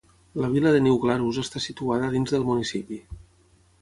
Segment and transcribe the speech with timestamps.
[0.43, 2.99] La vila de New Glarus està situada dins del municipi.